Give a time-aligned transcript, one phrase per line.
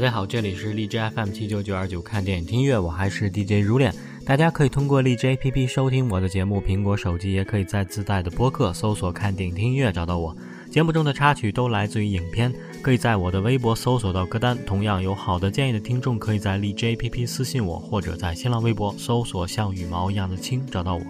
[0.00, 3.94] 大家好，这里是荔枝 FM 七九九二九看电影听音乐，我还是 DJ 如恋。
[4.24, 10.34] 大家可以通过荔枝 APP 收听我的节目，苹果手机也可以在自带的播客搜索“看电影听音乐”找到我。
[10.70, 14.56] 节目中的插曲都来自于影片，可以在我的微博搜索到歌单。
[14.64, 21.02] 同样有好的建议的听众，可以在荔枝 APP 私信我，或者在新浪微博搜索“像羽毛一样的青”找到我。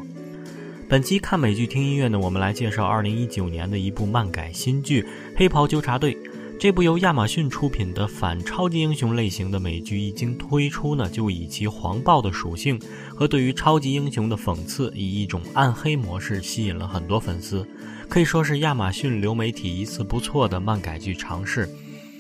[0.88, 5.02] 本期看美剧听音乐呢，我们来介绍二零一九年的一部漫改新剧
[5.36, 6.12] 《黑袍纠察队》。
[6.60, 12.78] 这部由亚马逊出品的反超级英雄类型的美剧一经推出呢，就以其黄暴的属性
[13.14, 17.66] 和对于超级英雄的讽刺，以一种暗黑模式吸引了很多粉丝，
[18.10, 21.66] 可以说是亚马逊流媒体一次不错的漫改剧尝试。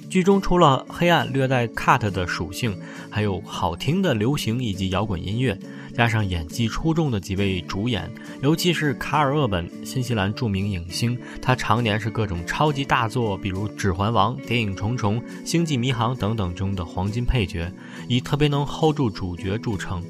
[0.08, 2.74] 剧中除了黑暗略带 cut 的属性，
[3.10, 5.56] 还有好听的流行以及摇滚音乐。
[5.94, 8.10] 加上演技出众的几位主演，
[8.42, 17.72] 尤其是卡尔·厄本，新西兰著名影星，他常年是各种超级大作，比如《指环王》、谍影《重重》、《星际迷航》等等中的黄金配角，
[18.08, 20.02] 以特别能 hold 住主角著称。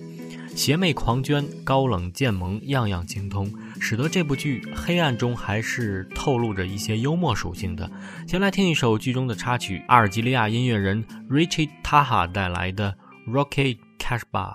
[0.54, 7.90] 邪魅狂狷、高冷贱萌，样样精通，使得这部剧黑暗中还是透露着一些幽默属性的。
[8.26, 12.94] 先来听一首剧中的插曲，阿尔及利亚音乐人 Richie Taha 带来的
[13.32, 14.52] 《Rocky Cash Bar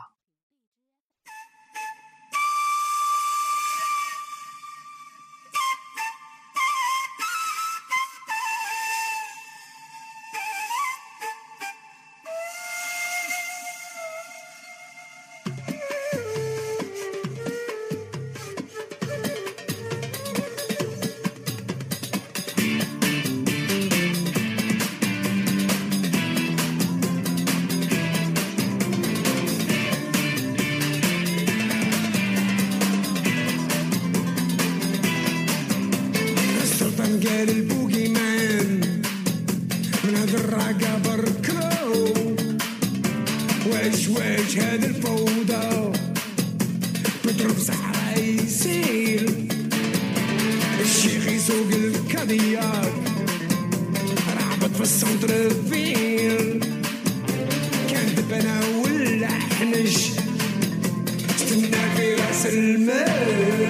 [62.53, 63.64] المال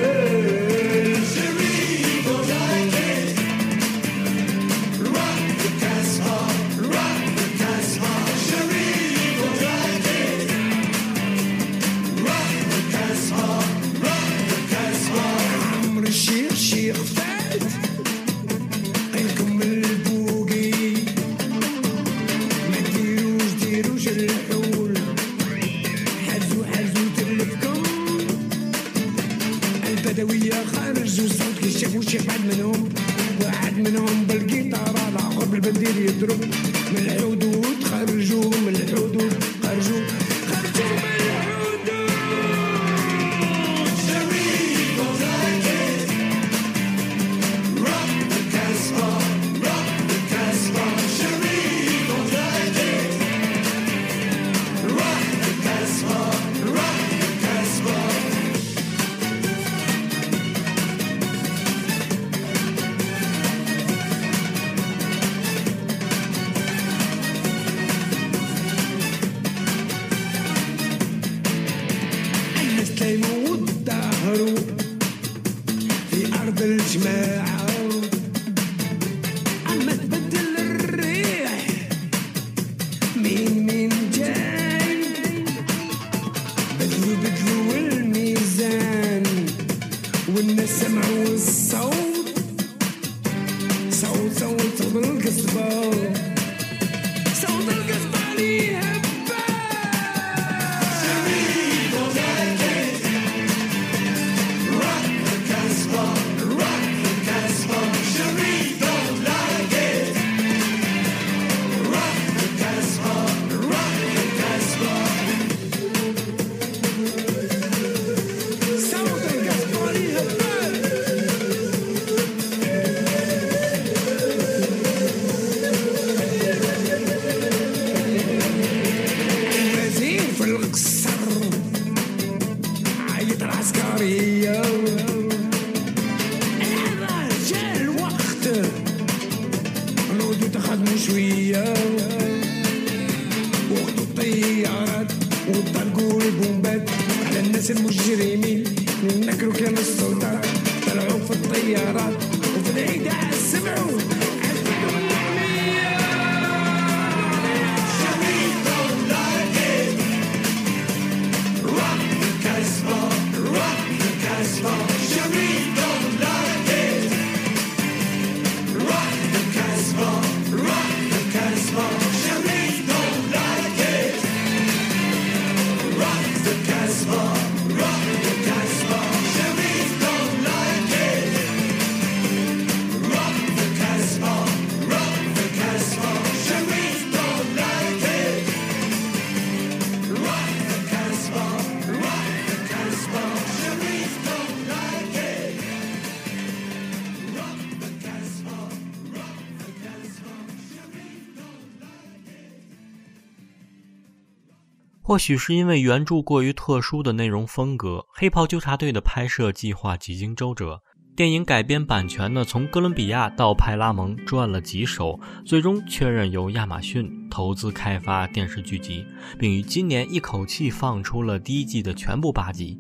[205.16, 210.82] 或许是因为原著过于特殊的内容风格，《黑袍纠察队》的拍摄计划几经周折。
[211.16, 219.06] 电影改编版权呢，从哥伦比亚到派拉蒙转了几手，最终确认由亚马逊投资开发电视剧集，
[219.40, 222.78] 并于今年一口气放出了第一季的全部八集。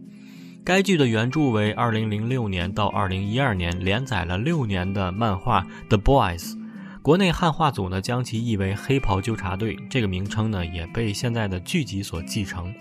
[0.65, 6.41] 该剧的原著为2006年到2012年连载了六年的漫画《The Boys》，
[7.05, 12.73] 国内汉化组呢将其译为《黑袍纠察队》，这个名称呢也被现在的剧集所继承。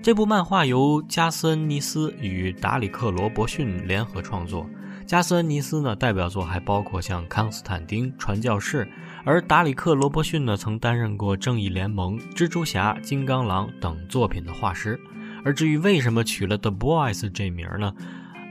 [0.00, 4.64] 这部漫画由加斯恩尼斯与达里克罗伯逊联合创作。
[5.04, 8.84] 加斯恩尼斯呢，代表作还包括像《康斯坦丁》《传教士》，
[9.24, 14.96] 而达里克·罗伯逊呢，曾担任过《正义联盟》《蜘蛛侠》《金刚狼》等作品的画师。
[15.44, 17.92] 而至于为什么取了《The Boys》这名呢？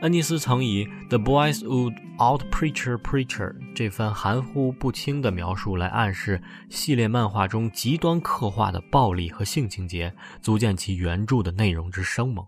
[0.02, 12.46] 恩尼斯曾以 “The boys would out preacher preacher” 这番含糊不清的描述来暗示系列漫画中极端刻画的暴力和性情节，足见其原著的内容之生猛。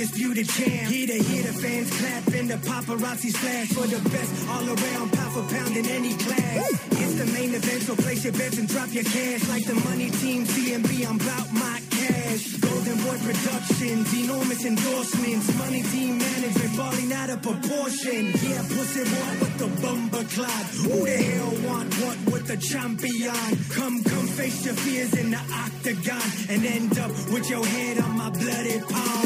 [0.00, 0.88] Undisputed champ.
[0.90, 5.12] Here to hear the fans clap and the paparazzi splash for the best all around
[5.12, 6.70] pound for pound in any class.
[6.92, 10.10] It's the main event, so place your bets and drop your cash like the money
[10.10, 11.08] team CMB.
[11.08, 11.89] I'm about my
[12.30, 12.56] cash.
[12.56, 15.58] Golden Boy Productions, enormous endorsements.
[15.58, 18.26] Money team management falling out of proportion.
[18.26, 20.66] Yeah, pussy boy with the bumper clot.
[20.82, 23.34] Who the hell want what with the champion?
[23.70, 28.16] Come, come face your fears in the octagon and end up with your head on
[28.16, 29.20] my bloody palm.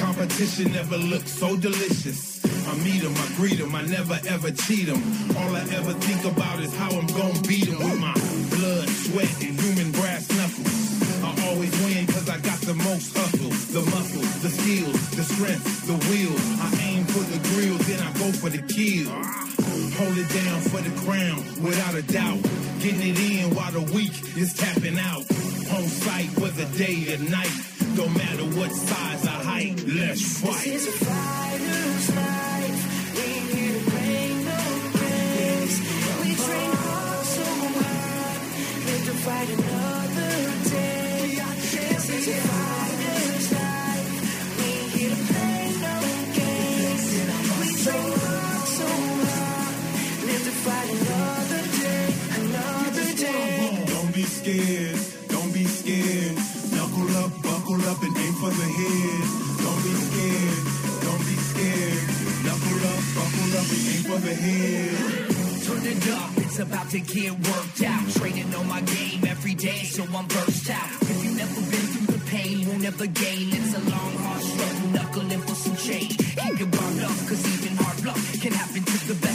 [0.00, 2.44] Competition never looked so delicious.
[2.66, 5.02] I meet them, I greet them, I never ever cheat them.
[5.36, 8.14] All I ever think about is how I'm gonna beat them with my
[8.56, 10.80] blood, sweat, and human brass knuckles.
[11.24, 15.86] I always win cause I got the most hustle, the muscle, the skills, the strength,
[15.86, 16.36] the will.
[16.60, 19.08] I aim for the grill, then I go for the kill.
[20.00, 22.40] Hold it down for the crown, without a doubt.
[22.80, 25.24] Getting it in while the weak is tapping out.
[25.76, 27.69] On sight, whether day or night.
[27.96, 30.64] Don't matter what size or height, let's fight.
[30.64, 33.14] This is a fighter's life.
[33.14, 34.62] We ain't here to play no
[35.00, 35.74] games.
[36.22, 37.44] We train hard so
[37.78, 38.40] hard,
[38.86, 39.99] live to fight another
[57.86, 59.24] up and aim for the head.
[59.64, 60.60] Don't be scared,
[61.04, 62.02] don't be scared.
[62.44, 65.40] Knuckle up, uh, buckle up and aim for the head.
[65.64, 68.04] Turn it up, it's about to get worked out.
[68.18, 70.90] Training on my game every day, so I'm burst out.
[71.02, 73.48] If you never been through the pain, won't ever gain.
[73.52, 76.16] It's a long, hard struggle, knuckling for some change.
[76.18, 79.29] Keep it wound up, cause even hard luck can happen to the best.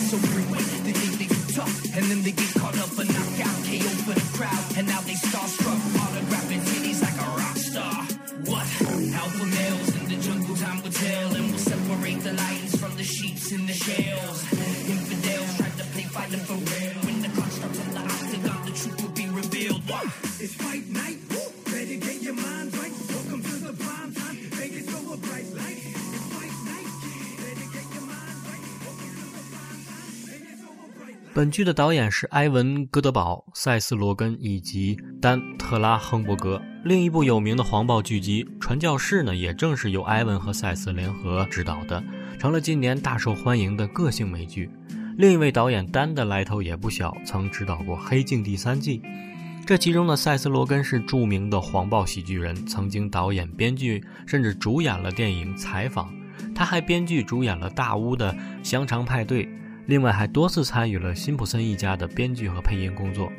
[31.46, 36.60] 本剧的导演是埃文·戈德堡、塞斯·罗根以及丹·特拉亨伯格。
[36.84, 42.04] 另一部有名的黄暴剧集《传教士》呢，也正是由埃文和塞斯联合执导的，
[42.40, 44.72] 成了今年大受欢迎的个性美剧。
[45.20, 49.04] 另一位导演丹的来头也不小，曾指导过《黑镜》第三季。
[49.68, 56.10] 这其中的塞斯·罗根是著名的黄暴喜剧人，曾经导演、编剧，甚至主演了电影《采访》。
[56.56, 58.34] 他还编剧、主演了大屋的
[58.64, 59.46] 《香肠派对》，
[59.88, 63.32] 另外还多次参与了辛普森一家的编剧和配音工作。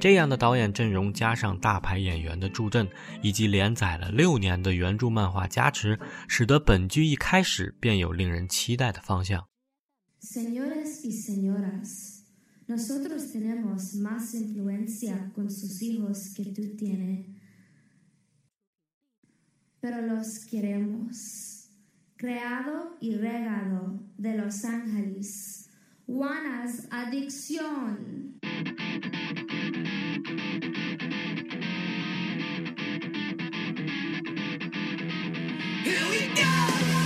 [0.00, 2.88] 这样的导演阵容加上大牌演员的助阵，
[3.22, 9.46] 以及连载了六年的原著漫画加持，使得本剧一开始便有令人期待的方向。
[26.12, 28.38] Juana's Adicción.
[35.82, 37.01] Here we go.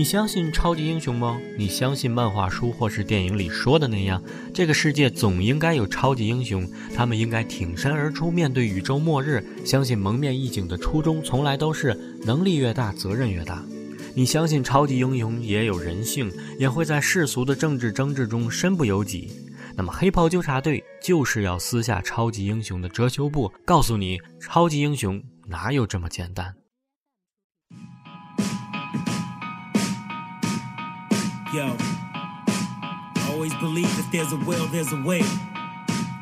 [0.00, 1.38] 你相信超级英雄吗？
[1.58, 4.22] 你相信漫画书或是电影里说的那样，
[4.54, 6.66] 这个世界总应该有超级英雄，
[6.96, 9.44] 他们应该挺身而出面对宇宙末日。
[9.62, 13.62] 相信蒙面义警的初衷从来都是能力越大，责任越大。
[14.14, 19.30] 你相信超级英雄也有人性，也会在世俗的政治争执中身不由己。
[19.76, 26.54] 那么黑袍纠察队就是要撕下超级英雄的遮羞布，告诉你，超级英雄哪有这么简单。
[31.52, 31.76] Yo,
[33.28, 35.20] always believe if there's a will, there's a way.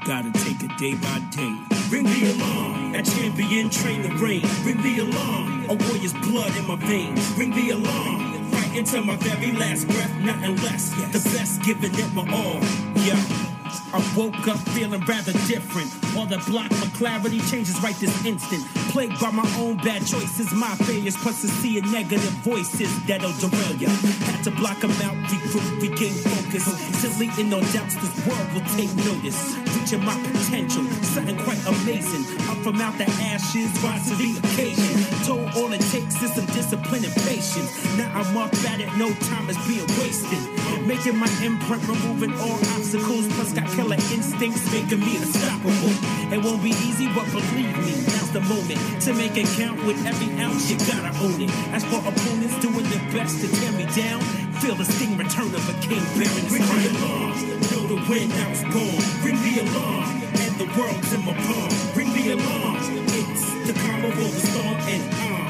[0.07, 1.55] gotta take it day by day.
[1.91, 4.41] Ring the alarm, a champion train the rain.
[4.65, 7.31] Ring the alarm, a warrior's blood in my veins.
[7.37, 10.89] Ring the alarm, right into my very last breath, nothing less.
[11.13, 12.63] The best giving it my all.
[13.05, 13.49] Yeah.
[13.93, 15.89] I woke up feeling rather different.
[16.17, 18.63] All the block for clarity changes right this instant.
[18.93, 23.33] Plagued by my own bad choices, my failures, plus a sea of negative voices that'll
[23.41, 23.89] derail ya.
[24.29, 26.69] Had to block them out, regroup, regain focus.
[27.01, 29.57] Deleting no doubts, this world will take notice.
[29.73, 32.25] Reaching my potential, something quite amazing.
[32.51, 35.01] Up from out the ashes, rise to the occasion.
[35.25, 37.73] Told all it takes is some discipline and patience.
[37.97, 40.45] Now I'm up at it, no time is being wasted.
[40.85, 45.95] Making my imprint, removing all obstacles, plus got killer instincts, making me unstoppable.
[46.35, 49.99] It won't be easy, but believe me, now's the moment to make it count with
[50.05, 50.67] every ounce.
[50.69, 51.51] You gotta own it.
[51.71, 54.21] As for opponents doing their best to tear me down,
[54.59, 57.35] feel the sting return of a king bearing his Ring the alarm,
[57.71, 59.03] know the wind now is gone.
[59.23, 60.11] Ring the alarm,
[60.43, 61.71] and the world's in my palm.
[61.95, 62.77] Ring the alarm,
[63.15, 65.03] it's the calm of the storm, and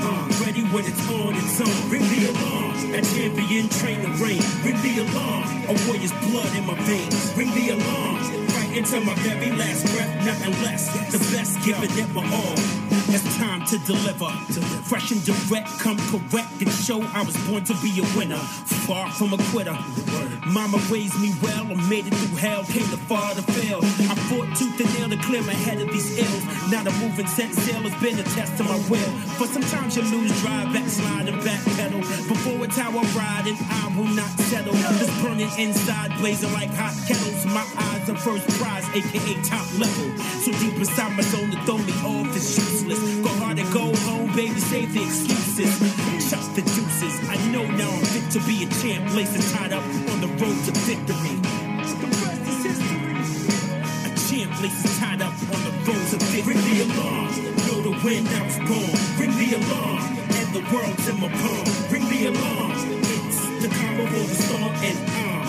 [0.05, 1.79] uh, ready when it's on its own.
[1.89, 4.43] Ring the alarm, a champion train the rain.
[4.65, 7.33] Ring the alarm, a warrior's blood in my veins.
[7.37, 8.08] Ring the alarm,
[8.79, 10.87] into my very last breath, nothing less.
[11.11, 12.55] The best giving it my all.
[13.11, 14.31] It's time to deliver.
[14.87, 18.39] Fresh and direct, come correct and show I was born to be a winner.
[18.87, 19.77] Far from a quitter.
[20.51, 23.79] Mama raised me well, I made it through hell, came too far to fail.
[23.83, 26.45] I fought tooth and nail to clear my head of these ills.
[26.73, 29.13] Now the moving set sail has been a test to my will.
[29.39, 32.01] But sometimes you lose drive, backslide and back pedal.
[32.01, 34.73] Before a tower ride, and I will not settle.
[34.73, 37.45] This burning inside, blazing like hot kettles.
[37.47, 40.09] My eyes are first prize, aka top level.
[40.41, 43.01] So deep inside my zone to throw me off is useless.
[43.21, 45.75] Go hard and go home, baby, save the excuses.
[46.31, 47.15] Chuck the deuces.
[47.27, 50.59] I know now I'm fit to be a champ, blazing tied up on the road
[50.67, 51.35] to victory.
[51.99, 53.19] The rest is history.
[54.07, 56.55] A champ blazing tied up on the road to victory.
[56.55, 57.27] Ring the alarm,
[57.67, 58.95] know the wind now is gone.
[59.19, 60.03] Ring the alarm,
[60.39, 61.67] and the world's in my palm.
[61.91, 62.71] Ring the alarm,
[63.11, 64.99] it's the calm of the storm, and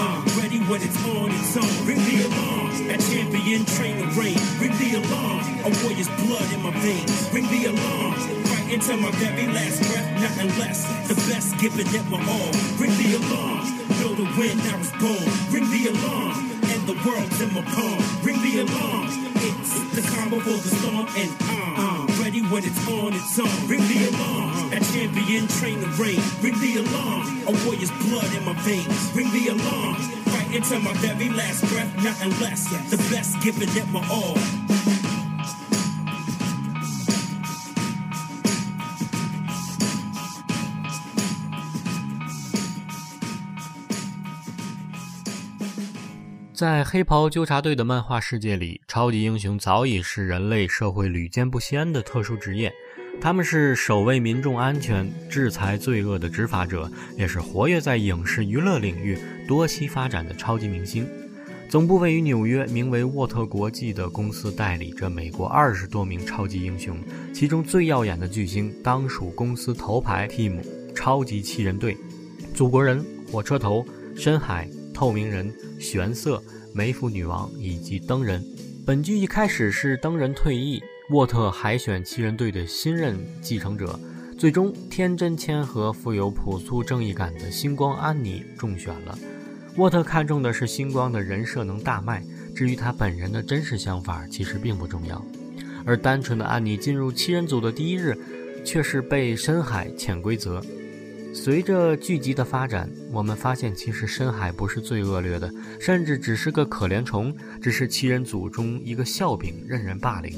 [0.02, 1.74] uh, ready when it's on its own.
[1.86, 4.40] Ring the alarm, a champion train the rain.
[4.58, 7.30] Ring the alarm, a warrior's blood in my veins.
[7.30, 8.39] Ring the alarm,
[8.72, 10.86] into my very last breath, nothing less.
[11.08, 12.52] The best giving it my all.
[12.78, 13.66] Ring the alarm,
[13.98, 15.26] know the wind I was born.
[15.50, 16.38] Ring the alarm,
[16.70, 18.00] and the world's in my palm.
[18.22, 19.10] Ring the alarm,
[19.42, 23.68] it's the calm all the storm, and uh, ready when it's on its on.
[23.68, 26.22] Ring the alarm, a champion train the rain.
[26.46, 29.12] Ring the alarm, a warrior's blood in my veins.
[29.16, 29.98] Ring the alarm,
[30.30, 32.70] right into my very last breath, nothing less.
[32.92, 34.38] The best giving it my all.
[46.60, 52.70] 在黑袍纠察队的漫画世界里，超级英雄早已是人类社会屡见不鲜的特殊职业。
[53.22, 59.18] 他们是守卫民众安全、制裁罪恶的执法者，也是活跃在影视娱乐领域
[59.48, 61.08] 多栖发展的超级明星。
[61.70, 66.98] 总部位于纽约，名为沃特国际的公司代理着美国二十多名超级英雄，
[67.34, 70.60] 其中最耀眼的巨星当属公司头牌 Team
[70.94, 71.96] 超级七人队：
[72.54, 74.70] 祖国人、火车头、深海。
[75.00, 78.44] 透明人、玄色、梅芙女王以及灯人。
[78.86, 83.98] 本剧一开始是灯人退役，沃特海选七人队的新任继承者，
[84.38, 89.18] 最终天真谦和、富有朴素正义感的星光安妮中选了。
[89.78, 92.22] 沃特看中的是星光的人设能大卖，
[92.54, 95.26] 至于他本人的真实想法其实并不重要。
[95.86, 98.18] 而单纯的安妮进入七人组的第一日，
[98.66, 100.62] 却是被深海潜规则。
[101.32, 110.34] 随着剧集的发展，我们发现其实深海不是最恶劣的，甚至只是个可怜虫，只是七人组中一个笑柄，任人霸凌。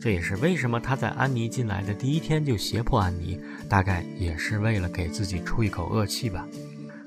[0.00, 6.46] 这也是为什么他在安妮进来的第一天就胁迫安妮，大概也是为了给自己出一口恶气吧。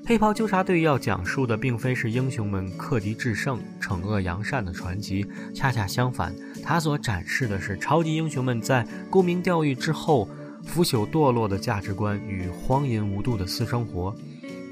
[0.04, 5.24] 黑袍纠察队要讲述的并非是英雄们克敌制胜、惩恶扬善的传奇，
[5.54, 10.28] 恰恰相反，他所展示的是超级英雄们在沽名钓誉之后。
[10.68, 14.14] 腐朽堕落的价值观与荒淫无度的私生活。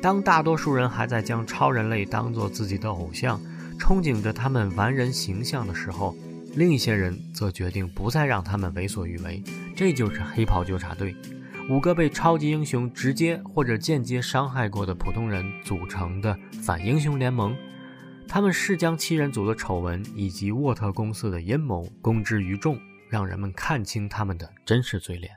[0.00, 3.40] 当大多数人还在将超人类当作自己的偶像，
[3.80, 6.14] 憧憬着他们完人形象的时候，
[6.54, 9.42] 另一些人则决定不再让他们为所欲为。
[9.74, 11.16] 这就是黑袍纠察队，
[11.70, 17.56] 五个被超级英雄直接或者间接伤害过的普通人组成的反英雄联盟。
[18.28, 22.78] 他们是将七人组的丑闻以及沃特公司的阴谋公之于众，
[23.08, 25.32] 让人们看清他们的真实嘴脸。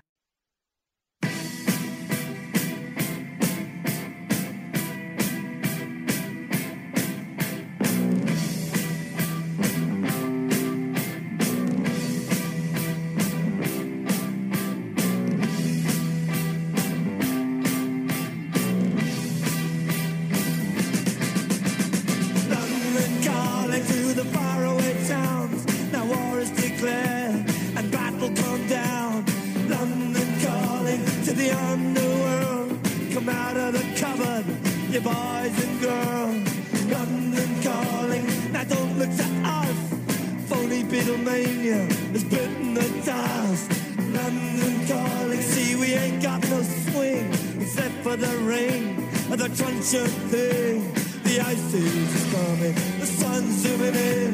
[47.80, 49.00] Except for the rain
[49.32, 50.94] and the truncheon thing.
[51.24, 54.34] The ice is coming, the sun's zooming in.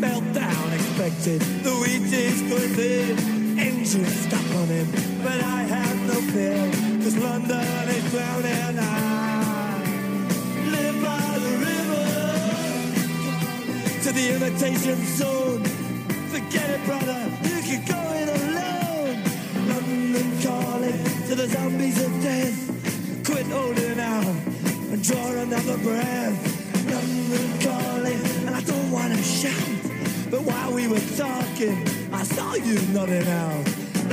[0.00, 3.58] Meltdown expected, the wheat is going thin.
[3.58, 4.86] Engine stuck on him,
[5.22, 6.70] but I have no fear,
[7.02, 8.78] cause London is drowning.
[8.78, 9.78] I
[10.74, 12.06] live by the river
[14.02, 15.43] to the imitation zone.
[21.54, 22.58] Zombies of death.
[23.24, 24.36] Quit holding out
[24.92, 26.36] and draw another breath.
[26.94, 29.82] London calling, and I don't wanna shout.
[30.32, 31.76] But while we were talking,
[32.20, 33.64] I saw you nodding out.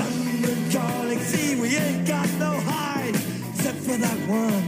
[0.01, 3.15] London calling, see, we ain't got no hide,
[3.51, 4.65] except for that one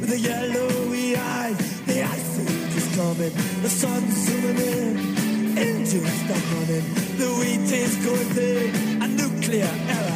[0.00, 1.58] with the yellowy eyes.
[1.90, 2.38] The ice
[2.80, 6.84] is coming, the sun's zooming in, Engines stuck on him,
[7.20, 10.15] the wheat is going thin, a nuclear error.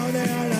[0.00, 0.59] down there.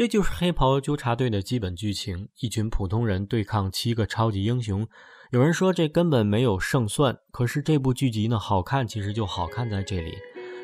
[0.00, 4.88] 这就是黑袍纠察队的基本剧情：一群普通人对抗七个超级英雄。
[5.30, 10.14] 有人说这根本没有胜算，可是这部剧集呢，好看其实就好看在这里。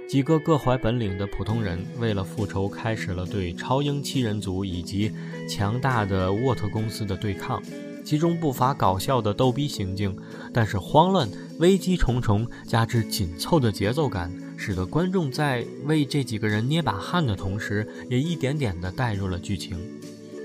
[0.09, 5.13] 几个各怀本领的普通人，为了复仇，开始了对超英七人组以及
[5.47, 7.63] 强大的沃特公司的对抗，
[8.03, 10.19] 其中不乏搞笑的逗逼行径，
[10.51, 19.79] 但是慌乱、危机重重，加之紧凑的节奏感，使得观众在为这几个人捏把汗的同时，也一点点地带入了剧情。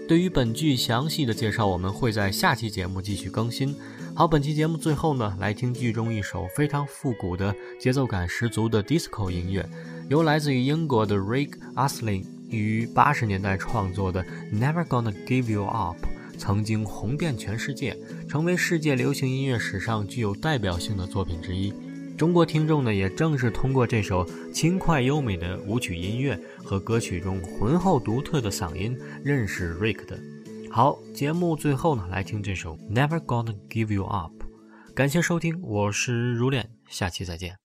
[0.08, 3.74] 对于本剧详细的介绍，我们会在下期节目继续更新。
[4.13, 9.65] 好，本期节目最后呢，来听剧中一首非常复古的、节奏感十足的 disco 音乐，
[10.10, 14.21] 由来自于英国的 Rick Astley 于八十年代创作的
[14.54, 15.95] 《Never Gonna Give You Up》，
[16.38, 17.97] 曾经红遍全世界，
[18.28, 21.74] 成为世界流行音乐史上具有代表性的作品之一。
[22.22, 30.20] 中国听众呢，也正是通过这首轻快优美的舞曲音乐和歌曲中浑厚独特的嗓音，认识 Rick 的。
[30.70, 34.32] 好，节目最后呢，来听这首《Never Gonna Give You Up》。
[34.94, 37.61] 感谢收听，我是如恋，下期再见。